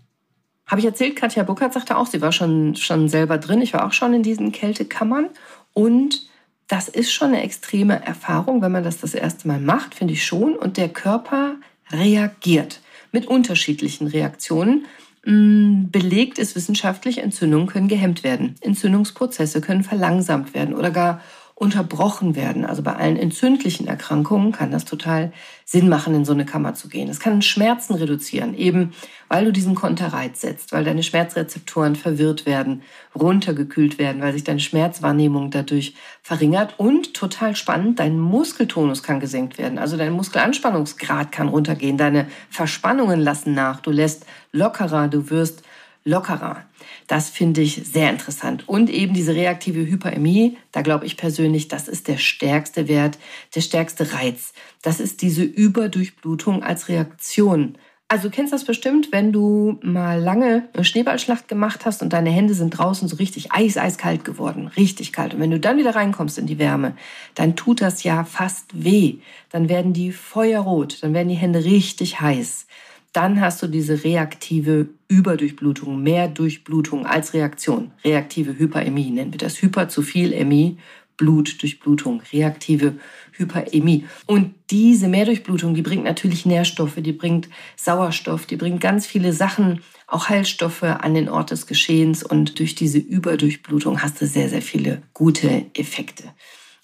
Habe 0.66 0.82
ich 0.82 0.86
erzählt, 0.86 1.16
Katja 1.16 1.44
Buckert 1.44 1.74
sagte 1.74 1.98
auch, 1.98 2.08
sie 2.08 2.22
war 2.22 2.32
schon, 2.32 2.76
schon 2.76 3.10
selber 3.10 3.38
drin. 3.38 3.62
Ich 3.62 3.74
war 3.74 3.86
auch 3.86 3.94
schon 3.94 4.14
in 4.14 4.24
diesen 4.24 4.52
Kältekammern. 4.52 5.30
Und 5.74 6.29
das 6.70 6.88
ist 6.88 7.12
schon 7.12 7.30
eine 7.30 7.42
extreme 7.42 8.06
Erfahrung, 8.06 8.62
wenn 8.62 8.72
man 8.72 8.84
das 8.84 9.00
das 9.00 9.16
erste 9.16 9.48
Mal 9.48 9.60
macht, 9.60 9.96
finde 9.96 10.14
ich 10.14 10.24
schon. 10.24 10.56
Und 10.56 10.78
der 10.78 10.88
Körper 10.88 11.56
reagiert 11.92 12.82
mit 13.12 13.26
unterschiedlichen 13.26 14.06
Reaktionen. 14.08 14.86
Mm, 15.26 15.90
belegt 15.90 16.38
ist 16.38 16.56
wissenschaftlich, 16.56 17.18
Entzündungen 17.18 17.66
können 17.66 17.88
gehemmt 17.88 18.24
werden. 18.24 18.56
Entzündungsprozesse 18.62 19.62
können 19.62 19.84
verlangsamt 19.84 20.54
werden 20.54 20.76
oder 20.76 20.92
gar 20.92 21.22
unterbrochen 21.60 22.38
werden. 22.38 22.64
Also 22.64 22.82
bei 22.82 22.96
allen 22.96 23.18
entzündlichen 23.18 23.86
Erkrankungen 23.86 24.54
kann 24.54 24.72
das 24.72 24.86
total 24.86 25.34
Sinn 25.66 25.90
machen, 25.90 26.16
in 26.16 26.24
so 26.24 26.32
eine 26.32 26.46
Kammer 26.46 26.74
zu 26.74 26.88
gehen. 26.88 27.10
Es 27.10 27.20
kann 27.20 27.42
Schmerzen 27.42 27.96
reduzieren, 27.96 28.56
eben 28.56 28.94
weil 29.28 29.44
du 29.44 29.52
diesen 29.52 29.76
Konterreiz 29.76 30.40
setzt, 30.40 30.72
weil 30.72 30.86
deine 30.86 31.04
Schmerzrezeptoren 31.04 31.98
verwirrt 31.98 32.46
werden, 32.46 32.82
runtergekühlt 33.14 34.00
werden, 34.00 34.22
weil 34.22 34.32
sich 34.32 34.46
deine 34.46 34.62
Schmerzwahrnehmung 34.62 35.52
dadurch 35.52 35.96
verringert 36.24 36.76
und 36.78 37.14
total 37.14 37.58
spannend, 37.58 38.00
dein 38.00 38.18
Muskeltonus 38.18 39.04
kann 39.04 39.20
gesenkt 39.20 39.58
werden. 39.58 39.80
Also 39.80 39.98
dein 39.98 40.14
Muskelanspannungsgrad 40.14 41.34
kann 41.34 41.50
runtergehen, 41.50 41.98
deine 41.98 42.28
Verspannungen 42.50 43.20
lassen 43.20 43.54
nach, 43.54 43.82
du 43.82 43.92
lässt 43.92 44.26
lockerer, 44.54 45.10
du 45.10 45.30
wirst 45.30 45.64
lockerer. 46.04 46.64
Das 47.08 47.30
finde 47.30 47.62
ich 47.62 47.82
sehr 47.86 48.10
interessant. 48.10 48.68
Und 48.68 48.90
eben 48.90 49.14
diese 49.14 49.36
reaktive 49.36 49.86
Hyperämie, 49.86 50.58
da 50.72 50.82
glaube 50.82 51.06
ich 51.06 51.18
persönlich, 51.18 51.68
das 51.68 51.88
ist 51.88 52.08
der 52.08 52.18
stärkste 52.18 52.88
Wert, 52.88 53.18
der 53.56 53.62
stärkste 53.62 54.14
Reiz. 54.14 54.54
Das 54.82 55.00
ist 55.00 55.22
diese 55.22 55.44
Überdurchblutung 55.44 56.64
als 56.64 56.90
Reaktion. 56.90 57.78
Also 58.12 58.30
du 58.30 58.36
kennst 58.36 58.52
das 58.52 58.64
bestimmt, 58.64 59.12
wenn 59.12 59.32
du 59.32 59.78
mal 59.84 60.20
lange 60.20 60.68
eine 60.74 60.84
Schneeballschlacht 60.84 61.48
gemacht 61.48 61.86
hast 61.86 62.02
und 62.02 62.12
deine 62.12 62.32
Hände 62.32 62.56
sind 62.56 62.72
draußen 62.72 63.08
so 63.08 63.18
richtig 63.18 63.52
eis, 63.52 63.78
eiskalt 63.78 64.26
geworden, 64.26 64.66
richtig 64.66 65.14
kalt. 65.14 65.36
Und 65.36 65.42
wenn 65.42 65.52
du 65.52 65.60
dann 65.60 65.78
wieder 65.78 65.94
reinkommst 65.94 66.40
in 66.40 66.48
die 66.48 66.58
Wärme, 66.58 66.96
dann 67.36 67.56
tut 67.56 67.82
das 67.82 68.02
ja 68.02 68.24
fast 68.24 68.84
weh. 68.84 69.18
Dann 69.52 69.70
werden 69.70 69.94
die 69.94 70.12
feuerrot, 70.12 71.04
dann 71.04 71.14
werden 71.14 71.30
die 71.30 71.36
Hände 71.36 71.64
richtig 71.64 72.20
heiß 72.20 72.66
dann 73.14 73.42
hast 73.42 73.62
du 73.64 73.68
diese 73.68 74.04
reaktive 74.04 74.90
Überdurchblutung, 75.08 76.04
mehr 76.04 76.28
Durchblutung 76.28 77.06
als 77.06 77.34
Reaktion. 77.34 77.92
Reaktive 78.04 78.58
Hyperämie 78.58 79.10
nennen 79.10 79.34
wir 79.34 79.40
das. 79.40 79.62
Hyper 79.62 79.90
zu 79.90 80.04
viel 80.04 80.32
Ämie, 80.32 80.78
Blutdurchblutung, 81.18 82.22
reaktive 82.32 82.96
Hyperämie. 83.34 84.06
Und 84.26 84.54
diese 84.70 85.08
Mehrdurchblutung, 85.08 85.74
die 85.74 85.82
bringt 85.82 86.06
natürlich 86.06 86.46
Nährstoffe, 86.46 86.96
die 86.98 87.12
bringt 87.12 87.50
Sauerstoff, 87.76 88.46
die 88.46 88.56
bringt 88.56 88.80
ganz 88.80 89.06
viele 89.06 89.34
Sachen, 89.34 89.82
auch 90.08 90.30
Heilstoffe 90.30 90.84
an 90.84 91.14
den 91.14 91.28
Ort 91.28 91.52
des 91.52 91.68
Geschehens. 91.68 92.24
Und 92.24 92.60
durch 92.60 92.76
diese 92.76 93.00
Überdurchblutung 93.00 94.02
hast 94.02 94.22
du 94.22 94.28
sehr, 94.28 94.50
sehr 94.50 94.62
viele 94.62 95.02
gute 95.14 95.66
Effekte. 95.74 96.24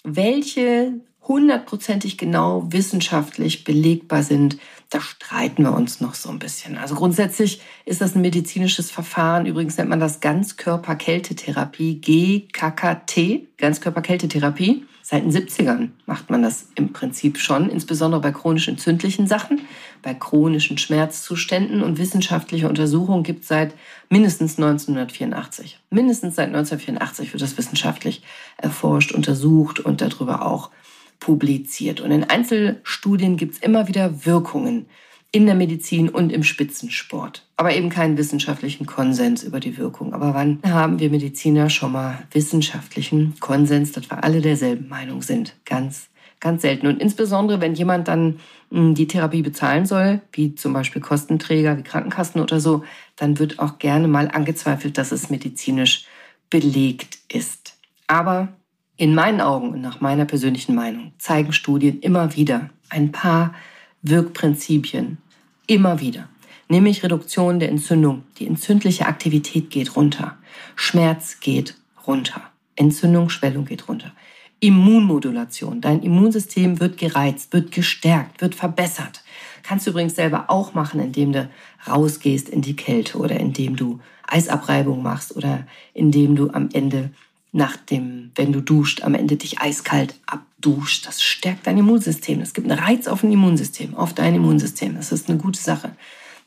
Welche 0.04 1.00
hundertprozentig 1.28 2.18
genau 2.18 2.64
wissenschaftlich 2.70 3.64
belegbar 3.64 4.22
sind, 4.22 4.58
da 4.90 5.00
streiten 5.00 5.64
wir 5.64 5.74
uns 5.74 6.00
noch 6.00 6.14
so 6.14 6.30
ein 6.30 6.38
bisschen. 6.38 6.78
Also 6.78 6.94
grundsätzlich 6.94 7.60
ist 7.84 8.00
das 8.00 8.14
ein 8.14 8.20
medizinisches 8.20 8.90
Verfahren. 8.90 9.46
Übrigens 9.46 9.76
nennt 9.76 9.90
man 9.90 9.98
das 9.98 10.20
Ganzkörperkältetherapie, 10.20 12.00
GKKT, 12.00 13.56
Ganzkörperkältetherapie. 13.58 14.86
Seit 15.02 15.22
den 15.22 15.30
70ern 15.30 15.90
macht 16.06 16.30
man 16.30 16.42
das 16.42 16.68
im 16.74 16.92
Prinzip 16.92 17.38
schon, 17.38 17.70
insbesondere 17.70 18.20
bei 18.20 18.32
chronisch 18.32 18.66
entzündlichen 18.66 19.28
Sachen, 19.28 19.60
bei 20.02 20.14
chronischen 20.14 20.78
Schmerzzuständen 20.78 21.82
und 21.82 21.98
wissenschaftliche 21.98 22.68
Untersuchungen 22.68 23.22
gibt 23.22 23.42
es 23.42 23.48
seit 23.48 23.74
mindestens 24.08 24.58
1984. 24.58 25.78
Mindestens 25.90 26.34
seit 26.34 26.48
1984 26.48 27.32
wird 27.32 27.40
das 27.40 27.56
wissenschaftlich 27.56 28.22
erforscht, 28.56 29.12
untersucht 29.12 29.78
und 29.78 30.00
darüber 30.00 30.44
auch 30.44 30.70
publiziert. 31.20 32.00
Und 32.00 32.10
in 32.10 32.24
Einzelstudien 32.24 33.36
gibt 33.36 33.54
es 33.54 33.60
immer 33.60 33.88
wieder 33.88 34.24
Wirkungen 34.26 34.86
in 35.32 35.46
der 35.46 35.54
Medizin 35.54 36.08
und 36.08 36.32
im 36.32 36.42
Spitzensport. 36.42 37.46
Aber 37.56 37.74
eben 37.74 37.90
keinen 37.90 38.16
wissenschaftlichen 38.16 38.86
Konsens 38.86 39.42
über 39.42 39.60
die 39.60 39.76
Wirkung. 39.76 40.14
Aber 40.14 40.34
wann 40.34 40.60
haben 40.64 40.98
wir 40.98 41.10
Mediziner 41.10 41.68
schon 41.68 41.92
mal 41.92 42.18
wissenschaftlichen 42.30 43.34
Konsens, 43.40 43.92
dass 43.92 44.08
wir 44.08 44.24
alle 44.24 44.40
derselben 44.40 44.88
Meinung 44.88 45.22
sind? 45.22 45.54
Ganz, 45.64 46.08
ganz 46.40 46.62
selten. 46.62 46.86
Und 46.86 47.02
insbesondere, 47.02 47.60
wenn 47.60 47.74
jemand 47.74 48.08
dann 48.08 48.40
hm, 48.70 48.94
die 48.94 49.08
Therapie 49.08 49.42
bezahlen 49.42 49.84
soll, 49.84 50.22
wie 50.32 50.54
zum 50.54 50.72
Beispiel 50.72 51.02
Kostenträger, 51.02 51.76
wie 51.76 51.82
Krankenkassen 51.82 52.40
oder 52.40 52.60
so, 52.60 52.84
dann 53.16 53.38
wird 53.38 53.58
auch 53.58 53.78
gerne 53.78 54.08
mal 54.08 54.28
angezweifelt, 54.28 54.96
dass 54.96 55.12
es 55.12 55.28
medizinisch 55.28 56.06
belegt 56.48 57.18
ist. 57.28 57.76
Aber 58.06 58.48
in 58.96 59.14
meinen 59.14 59.40
Augen 59.40 59.70
und 59.70 59.80
nach 59.82 60.00
meiner 60.00 60.24
persönlichen 60.24 60.74
Meinung 60.74 61.12
zeigen 61.18 61.52
Studien 61.52 62.00
immer 62.00 62.34
wieder 62.36 62.70
ein 62.88 63.12
paar 63.12 63.54
Wirkprinzipien. 64.02 65.18
Immer 65.66 66.00
wieder. 66.00 66.28
Nämlich 66.68 67.02
Reduktion 67.02 67.58
der 67.58 67.68
Entzündung. 67.68 68.22
Die 68.38 68.46
entzündliche 68.46 69.06
Aktivität 69.06 69.70
geht 69.70 69.96
runter. 69.96 70.36
Schmerz 70.74 71.40
geht 71.40 71.76
runter. 72.06 72.42
Entzündung, 72.76 73.30
Schwellung 73.30 73.64
geht 73.64 73.88
runter. 73.88 74.12
Immunmodulation. 74.60 75.80
Dein 75.80 76.02
Immunsystem 76.02 76.80
wird 76.80 76.98
gereizt, 76.98 77.52
wird 77.52 77.72
gestärkt, 77.72 78.40
wird 78.40 78.54
verbessert. 78.54 79.22
Kannst 79.62 79.86
du 79.86 79.90
übrigens 79.90 80.14
selber 80.14 80.46
auch 80.48 80.74
machen, 80.74 81.00
indem 81.00 81.32
du 81.32 81.48
rausgehst 81.86 82.48
in 82.48 82.62
die 82.62 82.76
Kälte 82.76 83.18
oder 83.18 83.38
indem 83.38 83.76
du 83.76 84.00
Eisabreibung 84.26 85.02
machst 85.02 85.36
oder 85.36 85.66
indem 85.92 86.36
du 86.36 86.50
am 86.50 86.68
Ende 86.72 87.10
nach 87.52 87.76
dem, 87.76 88.32
wenn 88.34 88.52
du 88.52 88.60
duscht, 88.60 89.02
am 89.02 89.14
Ende 89.14 89.36
dich 89.36 89.60
eiskalt 89.60 90.14
abduscht. 90.26 91.06
Das 91.06 91.22
stärkt 91.22 91.66
dein 91.66 91.78
Immunsystem. 91.78 92.40
Es 92.40 92.52
gibt 92.52 92.70
einen 92.70 92.78
Reiz 92.78 93.08
auf 93.08 93.22
ein 93.22 93.32
Immunsystem, 93.32 93.94
auf 93.94 94.12
dein 94.12 94.34
Immunsystem. 94.34 94.94
Das 94.96 95.12
ist 95.12 95.28
eine 95.28 95.38
gute 95.38 95.60
Sache. 95.60 95.92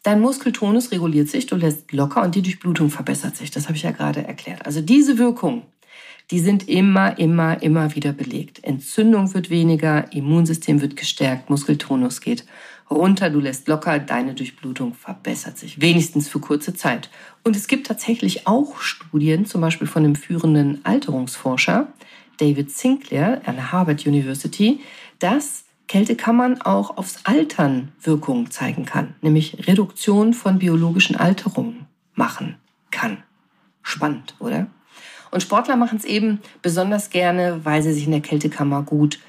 Dein 0.03 0.21
Muskeltonus 0.21 0.91
reguliert 0.91 1.27
sich, 1.27 1.45
du 1.45 1.55
lässt 1.57 1.91
locker 1.91 2.21
und 2.21 2.35
die 2.35 2.41
Durchblutung 2.41 2.89
verbessert 2.89 3.35
sich. 3.35 3.51
Das 3.51 3.65
habe 3.65 3.75
ich 3.75 3.83
ja 3.83 3.91
gerade 3.91 4.25
erklärt. 4.25 4.65
Also 4.65 4.81
diese 4.81 5.17
Wirkung, 5.17 5.63
die 6.31 6.39
sind 6.39 6.69
immer, 6.69 7.17
immer, 7.17 7.61
immer 7.61 7.95
wieder 7.95 8.13
belegt. 8.13 8.63
Entzündung 8.63 9.33
wird 9.33 9.49
weniger, 9.49 10.13
Immunsystem 10.13 10.79
wird 10.79 10.95
gestärkt, 10.95 11.49
Muskeltonus 11.49 12.21
geht 12.21 12.45
runter, 12.89 13.29
du 13.29 13.39
lässt 13.39 13.67
locker, 13.67 13.99
deine 13.99 14.33
Durchblutung 14.33 14.93
verbessert 14.93 15.57
sich, 15.57 15.81
wenigstens 15.81 16.27
für 16.27 16.39
kurze 16.39 16.73
Zeit. 16.73 17.09
Und 17.43 17.55
es 17.55 17.67
gibt 17.67 17.87
tatsächlich 17.87 18.47
auch 18.47 18.79
Studien, 18.79 19.45
zum 19.45 19.61
Beispiel 19.61 19.87
von 19.87 20.03
dem 20.03 20.15
führenden 20.15 20.83
Alterungsforscher 20.83 21.87
David 22.37 22.71
Sinclair 22.71 23.41
an 23.45 23.55
der 23.55 23.71
Harvard 23.71 24.05
University, 24.05 24.79
dass 25.19 25.65
Kältekammern 25.87 26.61
auch 26.61 26.97
aufs 26.97 27.25
Altern 27.25 27.91
Wirkungen 28.01 28.51
zeigen 28.51 28.85
kann, 28.85 29.15
nämlich 29.21 29.67
Reduktion 29.67 30.33
von 30.33 30.59
biologischen 30.59 31.15
Alterungen 31.15 31.87
machen 32.15 32.55
kann. 32.91 33.23
Spannend, 33.81 34.35
oder? 34.39 34.67
Und 35.31 35.41
Sportler 35.41 35.75
machen 35.75 35.97
es 35.97 36.05
eben 36.05 36.39
besonders 36.61 37.09
gerne, 37.09 37.61
weil 37.63 37.81
sie 37.81 37.93
sich 37.93 38.05
in 38.05 38.11
der 38.11 38.21
Kältekammer 38.21 38.83
gut 38.83 39.19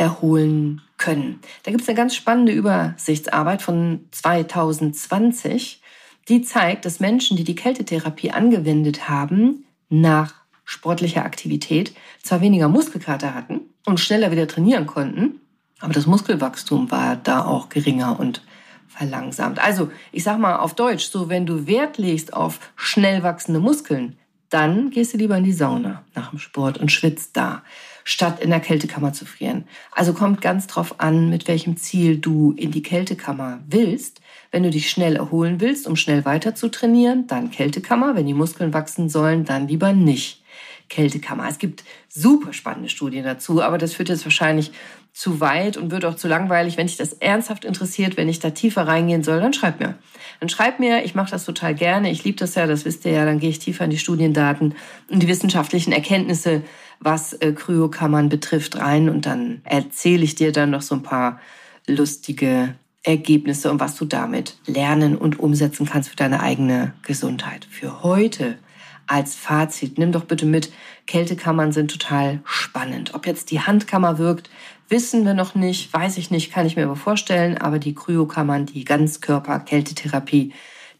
erholen 0.00 0.80
können. 0.96 1.40
Da 1.62 1.70
gibt 1.70 1.82
es 1.82 1.88
eine 1.88 1.96
ganz 1.96 2.14
spannende 2.16 2.52
Übersichtsarbeit 2.52 3.60
von 3.60 4.06
2020, 4.10 5.82
die 6.28 6.40
zeigt, 6.42 6.86
dass 6.86 7.00
Menschen, 7.00 7.36
die 7.36 7.44
die 7.44 7.54
Kältetherapie 7.54 8.30
angewendet 8.30 9.10
haben, 9.10 9.64
nach 9.90 10.34
sportlicher 10.64 11.24
Aktivität 11.24 11.94
zwar 12.22 12.40
weniger 12.40 12.68
Muskelkater 12.68 13.34
hatten 13.34 13.60
und 13.84 14.00
schneller 14.00 14.30
wieder 14.30 14.48
trainieren 14.48 14.86
konnten, 14.86 15.40
aber 15.80 15.92
das 15.92 16.06
Muskelwachstum 16.06 16.90
war 16.90 17.16
da 17.16 17.44
auch 17.44 17.68
geringer 17.68 18.18
und 18.18 18.42
verlangsamt. 18.88 19.58
Also, 19.58 19.90
ich 20.12 20.22
sag 20.22 20.38
mal 20.38 20.56
auf 20.56 20.74
Deutsch, 20.74 21.10
so 21.10 21.28
wenn 21.28 21.44
du 21.44 21.66
Wert 21.66 21.98
legst 21.98 22.32
auf 22.32 22.58
schnell 22.76 23.22
wachsende 23.22 23.60
Muskeln, 23.60 24.16
dann 24.48 24.90
gehst 24.90 25.12
du 25.12 25.18
lieber 25.18 25.36
in 25.36 25.44
die 25.44 25.52
Sauna 25.52 26.04
nach 26.14 26.30
dem 26.30 26.38
Sport 26.38 26.78
und 26.78 26.90
schwitzt 26.90 27.36
da 27.36 27.62
statt 28.10 28.40
in 28.40 28.50
der 28.50 28.58
Kältekammer 28.58 29.12
zu 29.12 29.24
frieren. 29.24 29.68
Also 29.92 30.12
kommt 30.12 30.40
ganz 30.40 30.66
drauf 30.66 30.96
an, 30.98 31.30
mit 31.30 31.46
welchem 31.46 31.76
Ziel 31.76 32.18
du 32.18 32.52
in 32.56 32.72
die 32.72 32.82
Kältekammer 32.82 33.60
willst. 33.68 34.20
Wenn 34.50 34.64
du 34.64 34.70
dich 34.70 34.90
schnell 34.90 35.14
erholen 35.14 35.60
willst, 35.60 35.86
um 35.86 35.94
schnell 35.94 36.24
weiter 36.24 36.56
zu 36.56 36.68
trainieren, 36.70 37.28
dann 37.28 37.52
Kältekammer. 37.52 38.16
Wenn 38.16 38.26
die 38.26 38.34
Muskeln 38.34 38.74
wachsen 38.74 39.08
sollen, 39.08 39.44
dann 39.44 39.68
lieber 39.68 39.92
nicht. 39.92 40.42
Kältekammer. 40.88 41.46
Es 41.48 41.58
gibt 41.58 41.84
super 42.08 42.52
spannende 42.52 42.88
Studien 42.88 43.22
dazu, 43.22 43.62
aber 43.62 43.78
das 43.78 43.94
führt 43.94 44.08
jetzt 44.08 44.26
wahrscheinlich 44.26 44.72
zu 45.12 45.38
weit 45.38 45.76
und 45.76 45.92
wird 45.92 46.04
auch 46.04 46.16
zu 46.16 46.26
langweilig. 46.26 46.76
Wenn 46.76 46.88
dich 46.88 46.96
das 46.96 47.12
ernsthaft 47.12 47.64
interessiert, 47.64 48.16
wenn 48.16 48.28
ich 48.28 48.40
da 48.40 48.50
tiefer 48.50 48.88
reingehen 48.88 49.22
soll, 49.22 49.40
dann 49.40 49.52
schreib 49.52 49.78
mir. 49.78 49.94
Dann 50.40 50.48
schreib 50.48 50.80
mir, 50.80 51.04
ich 51.04 51.14
mache 51.14 51.30
das 51.30 51.44
total 51.44 51.76
gerne. 51.76 52.10
Ich 52.10 52.24
liebe 52.24 52.38
das 52.38 52.56
ja, 52.56 52.66
das 52.66 52.84
wisst 52.84 53.04
ihr 53.04 53.12
ja. 53.12 53.24
Dann 53.24 53.38
gehe 53.38 53.50
ich 53.50 53.60
tiefer 53.60 53.84
in 53.84 53.90
die 53.90 53.98
Studiendaten 53.98 54.74
und 55.08 55.22
die 55.22 55.28
wissenschaftlichen 55.28 55.92
Erkenntnisse, 55.92 56.62
was 57.00 57.32
äh, 57.32 57.52
Kryokammern 57.52 58.28
betrifft, 58.28 58.78
rein. 58.78 59.08
Und 59.08 59.26
dann 59.26 59.62
erzähle 59.64 60.22
ich 60.22 60.34
dir 60.34 60.52
dann 60.52 60.70
noch 60.70 60.82
so 60.82 60.94
ein 60.94 61.02
paar 61.02 61.40
lustige 61.86 62.74
Ergebnisse 63.02 63.70
und 63.70 63.80
was 63.80 63.96
du 63.96 64.04
damit 64.04 64.56
lernen 64.66 65.16
und 65.16 65.40
umsetzen 65.40 65.86
kannst 65.86 66.10
für 66.10 66.16
deine 66.16 66.40
eigene 66.40 66.92
Gesundheit. 67.02 67.66
Für 67.70 68.02
heute 68.02 68.58
als 69.06 69.34
Fazit, 69.34 69.98
nimm 69.98 70.12
doch 70.12 70.24
bitte 70.24 70.46
mit, 70.46 70.70
Kältekammern 71.06 71.72
sind 71.72 71.90
total 71.90 72.40
spannend. 72.44 73.14
Ob 73.14 73.26
jetzt 73.26 73.50
die 73.50 73.60
Handkammer 73.60 74.18
wirkt, 74.18 74.50
wissen 74.88 75.24
wir 75.24 75.34
noch 75.34 75.54
nicht, 75.54 75.92
weiß 75.92 76.18
ich 76.18 76.30
nicht, 76.30 76.52
kann 76.52 76.66
ich 76.66 76.76
mir 76.76 76.84
aber 76.84 76.94
vorstellen, 76.94 77.58
aber 77.58 77.80
die 77.80 77.94
Kryokammern, 77.94 78.66
die 78.66 78.84
Ganzkörper-Kältetherapie, 78.84 80.52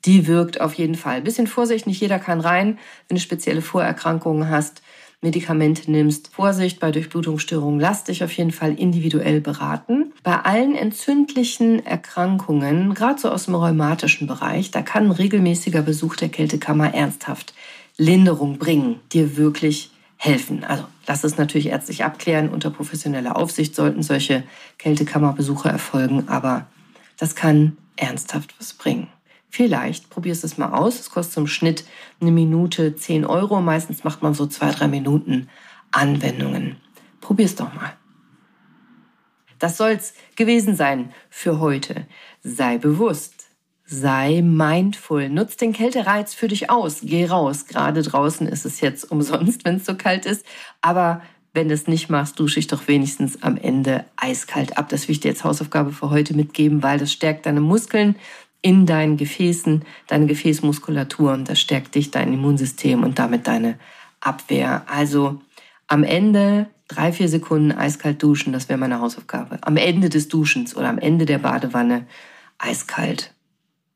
die 0.07 0.27
wirkt 0.27 0.61
auf 0.61 0.75
jeden 0.75 0.97
Fall. 0.97 1.21
Bisschen 1.23 1.47
Vorsicht, 1.47 1.87
nicht 1.87 2.01
jeder 2.01 2.19
kann 2.19 2.41
rein. 2.41 2.79
Wenn 3.07 3.17
du 3.17 3.21
spezielle 3.21 3.63
Vorerkrankungen 3.63 4.49
hast, 4.49 4.83
Medikamente 5.23 5.91
nimmst. 5.91 6.31
Vorsicht 6.33 6.81
bei 6.81 6.91
Durchblutungsstörungen, 6.91 7.79
lass 7.79 8.05
dich 8.05 8.25
auf 8.25 8.33
jeden 8.33 8.53
Fall 8.53 8.75
individuell 8.75 9.41
beraten. 9.41 10.13
Bei 10.23 10.37
allen 10.41 10.75
entzündlichen 10.75 11.85
Erkrankungen, 11.85 12.95
gerade 12.95 13.21
so 13.21 13.31
aus 13.31 13.45
dem 13.45 13.55
rheumatischen 13.55 14.27
Bereich, 14.27 14.71
da 14.71 14.81
kann 14.81 15.11
regelmäßiger 15.11 15.83
Besuch 15.83 16.17
der 16.17 16.31
Kältekammer 16.31 16.95
ernsthaft 16.95 17.53
Linderung 17.99 18.57
bringen, 18.57 19.01
dir 19.13 19.37
wirklich 19.37 19.91
helfen. 20.17 20.65
Also 20.65 20.85
lass 21.07 21.23
es 21.25 21.37
natürlich 21.37 21.67
ärztlich 21.67 22.05
abklären. 22.05 22.49
Unter 22.49 22.71
professioneller 22.71 23.37
Aufsicht 23.37 23.75
sollten 23.75 24.03
solche 24.03 24.45
Kältekammerbesuche 24.79 25.69
erfolgen, 25.69 26.29
aber 26.29 26.67
das 27.19 27.35
kann 27.35 27.77
ernsthaft 27.97 28.55
was 28.59 28.73
bringen. 28.73 29.09
Vielleicht 29.51 30.11
probierst 30.11 30.45
du 30.45 30.47
es 30.47 30.59
mal 30.59 30.73
aus. 30.73 31.01
Es 31.01 31.11
kostet 31.11 31.37
im 31.37 31.47
Schnitt 31.49 31.85
eine 32.21 32.31
Minute 32.31 32.95
10 32.95 33.27
Euro. 33.27 33.61
Meistens 33.61 34.05
macht 34.05 34.23
man 34.23 34.33
so 34.33 34.47
zwei, 34.47 34.71
drei 34.71 34.87
Minuten 34.87 35.49
Anwendungen. 35.91 36.77
Probier's 37.21 37.57
doch 37.57 37.75
mal. 37.75 37.93
Das 39.59 39.77
soll's 39.77 40.15
gewesen 40.37 40.77
sein 40.77 41.13
für 41.29 41.59
heute. 41.59 42.07
Sei 42.43 42.79
bewusst. 42.79 43.35
Sei 43.85 44.41
mindful. 44.41 45.29
Nutz 45.29 45.57
den 45.57 45.73
Kältereiz 45.73 46.33
für 46.33 46.47
dich 46.47 46.71
aus. 46.71 47.01
Geh 47.03 47.27
raus. 47.27 47.67
Gerade 47.67 48.03
draußen 48.03 48.47
ist 48.47 48.65
es 48.65 48.81
jetzt 48.81 49.11
umsonst, 49.11 49.65
wenn 49.65 49.77
es 49.77 49.85
so 49.85 49.97
kalt 49.97 50.27
ist. 50.27 50.47
Aber 50.81 51.23
wenn 51.53 51.69
du 51.69 51.75
es 51.75 51.89
nicht 51.89 52.09
machst, 52.09 52.39
dusche 52.39 52.61
ich 52.61 52.69
doch 52.69 52.87
wenigstens 52.87 53.43
am 53.43 53.57
Ende 53.57 54.05
eiskalt 54.17 54.79
ab. 54.79 54.89
Das 54.89 55.09
will 55.09 55.15
ich 55.15 55.21
dir 55.21 55.33
als 55.33 55.43
Hausaufgabe 55.43 55.91
für 55.91 56.11
heute 56.11 56.35
mitgeben, 56.35 56.85
weil 56.85 56.99
das 56.99 57.13
stärkt 57.13 57.47
deine 57.47 57.61
Muskeln, 57.61 58.15
in 58.63 58.87
deinen 58.87 59.17
Gefäßen, 59.17 59.85
deine 60.07 60.27
Gefäßmuskulatur 60.27 61.33
und 61.33 61.49
das 61.49 61.61
stärkt 61.61 61.95
dich, 61.95 62.11
dein 62.11 62.33
Immunsystem 62.33 63.03
und 63.03 63.19
damit 63.19 63.47
deine 63.47 63.79
Abwehr. 64.21 64.85
Also 64.87 65.41
am 65.87 66.05
Ende 66.05 66.67
drei, 66.89 67.13
vier 67.13 67.29
Sekunden 67.29 67.73
eiskalt 67.73 68.23
duschen, 68.23 68.53
das 68.53 68.69
wäre 68.69 68.79
meine 68.79 69.01
Hausaufgabe. 69.01 69.59
Am 69.63 69.77
Ende 69.77 70.09
des 70.09 70.29
Duschens 70.29 70.77
oder 70.77 70.89
am 70.89 70.99
Ende 70.99 71.25
der 71.25 71.39
Badewanne 71.39 72.07
eiskalt 72.59 73.35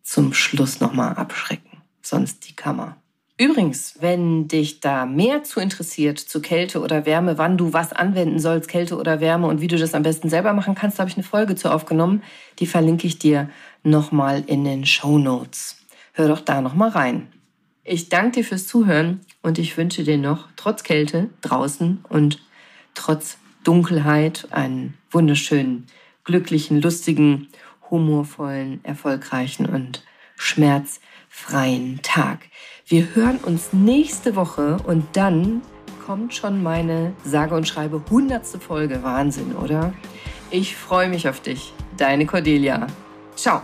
zum 0.03 0.33
Schluss 0.33 0.81
nochmal 0.81 1.15
abschrecken, 1.15 1.83
sonst 2.03 2.49
die 2.49 2.57
Kammer. 2.57 2.97
Übrigens, 3.37 3.97
wenn 3.99 4.47
dich 4.47 4.79
da 4.79 5.07
mehr 5.07 5.43
zu 5.43 5.59
interessiert 5.59 6.21
zu 6.21 6.41
Kälte 6.41 6.81
oder 6.81 7.05
Wärme, 7.05 7.37
wann 7.37 7.57
du 7.57 7.73
was 7.73 7.93
anwenden 7.93 8.39
sollst, 8.39 8.69
Kälte 8.69 8.97
oder 8.97 9.19
Wärme 9.19 9.49
und 9.49 9.61
wie 9.61 9.67
du 9.67 9.77
das 9.77 9.93
am 9.93 10.05
besten 10.05 10.31
selber 10.31 10.53
machen 10.53 10.77
kannst, 10.77 11.01
habe 11.01 11.11
ich 11.11 11.17
eine 11.17 11.25
Folge 11.25 11.57
zu 11.57 11.73
aufgenommen. 11.73 12.23
Die 12.61 12.67
verlinke 12.67 13.09
ich 13.09 13.19
dir 13.19 13.51
nochmal 13.85 14.43
in 14.47 14.65
den 14.65 14.85
Show 14.85 15.19
Notes. 15.19 15.77
Hör 16.13 16.29
doch 16.29 16.41
da 16.41 16.61
nochmal 16.61 16.91
rein. 16.91 17.29
Ich 17.85 18.09
danke 18.09 18.41
dir 18.41 18.45
fürs 18.45 18.67
Zuhören 18.67 19.21
und 19.43 19.59
ich 19.59 19.77
wünsche 19.77 20.05
dir 20.05 20.19
noch 20.19 20.49
trotz 20.57 20.83
Kälte 20.83 21.29
draußen 21.43 22.05
und 22.09 22.43
trotz 22.95 23.37
Dunkelheit 23.63 24.49
einen 24.51 24.95
wunderschönen, 25.11 25.87
glücklichen, 26.25 26.81
lustigen, 26.81 27.49
humorvollen, 27.91 28.81
erfolgreichen 28.85 29.67
und 29.67 30.03
schmerzfreien 30.37 32.01
Tag. 32.03 32.49
Wir 32.87 33.15
hören 33.15 33.39
uns 33.39 33.73
nächste 33.73 34.37
Woche 34.37 34.79
und 34.87 35.05
dann 35.15 35.63
kommt 36.05 36.35
schon 36.35 36.63
meine 36.63 37.13
sage 37.25 37.55
und 37.55 37.67
schreibe 37.67 38.03
hundertste 38.11 38.61
Folge. 38.61 39.03
Wahnsinn, 39.03 39.55
oder? 39.55 39.93
Ich 40.51 40.77
freue 40.77 41.09
mich 41.09 41.29
auf 41.29 41.41
dich. 41.41 41.73
Deine 41.97 42.27
Cordelia. 42.27 42.87
像 43.37 43.63